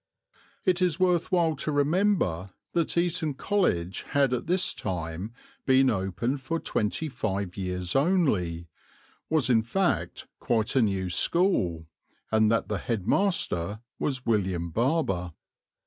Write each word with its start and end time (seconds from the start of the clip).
It 0.65 0.81
is 0.81 0.99
worth 0.99 1.31
while 1.31 1.55
to 1.57 1.71
remember 1.71 2.53
that 2.73 2.97
Eton 2.97 3.35
College 3.35 4.01
had 4.01 4.33
at 4.33 4.47
this 4.47 4.73
time 4.73 5.31
been 5.67 5.91
open 5.91 6.37
for 6.37 6.59
twenty 6.59 7.07
five 7.07 7.55
years 7.55 7.95
only, 7.95 8.67
was 9.29 9.47
in 9.47 9.61
fact 9.61 10.25
quite 10.39 10.75
a 10.75 10.81
new 10.81 11.11
school, 11.11 11.85
and 12.31 12.51
that 12.51 12.67
the 12.67 12.79
headmaster 12.79 13.81
was 13.99 14.25
William 14.25 14.71
Barber. 14.71 15.33